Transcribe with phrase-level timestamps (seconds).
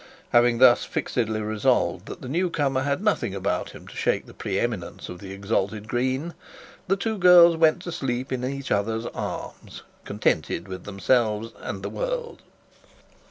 [0.31, 4.33] Having thus fixedly resolved that the new comer had nothing about him to shake the
[4.33, 6.33] pre eminence of the exalted Green,
[6.87, 11.89] the two girls went to sleep in each other's arms, contented with themselves and the
[11.91, 12.41] world.